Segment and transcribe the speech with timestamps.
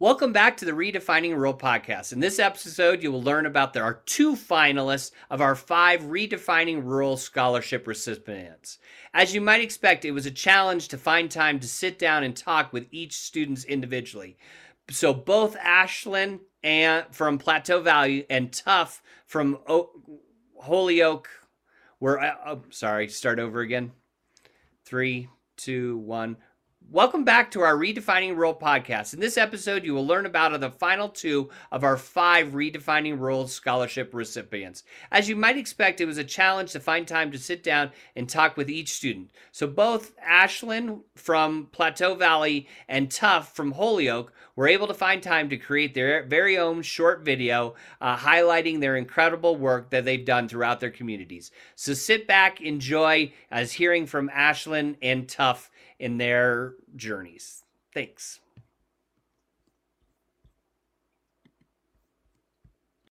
[0.00, 2.12] Welcome back to the Redefining Rural podcast.
[2.12, 6.82] In this episode, you will learn about there are two finalists of our five Redefining
[6.82, 8.78] Rural Scholarship recipients.
[9.14, 12.36] As you might expect, it was a challenge to find time to sit down and
[12.36, 14.36] talk with each student individually.
[14.90, 19.92] So both Ashlynn and from Plateau Valley and Tuff from o-
[20.60, 21.30] Holyoke
[22.00, 22.20] were.
[22.20, 23.92] Uh, oh, sorry, start over again.
[24.84, 26.36] Three, two, one.
[26.90, 29.14] Welcome back to our Redefining Rural podcast.
[29.14, 33.48] In this episode, you will learn about the final two of our five Redefining Rural
[33.48, 34.84] Scholarship recipients.
[35.10, 38.28] As you might expect, it was a challenge to find time to sit down and
[38.28, 39.30] talk with each student.
[39.50, 45.48] So both Ashlynn from Plateau Valley and Tuff from Holyoke were able to find time
[45.48, 50.48] to create their very own short video uh, highlighting their incredible work that they've done
[50.48, 51.50] throughout their communities.
[51.74, 57.64] So sit back, enjoy as hearing from Ashlynn and Tuff in their journeys.
[57.92, 58.40] Thanks.